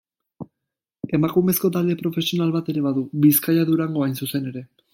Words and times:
Emakumezko 1.17 1.71
talde 1.75 1.97
profesional 1.99 2.55
bat 2.57 2.71
ere 2.75 2.83
badu: 2.89 3.05
Bizkaia-Durango 3.27 4.07
hain 4.07 4.21
zuzen 4.25 4.53
ere. 4.53 4.65